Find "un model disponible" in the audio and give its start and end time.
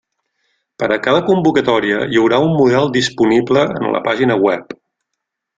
2.47-3.69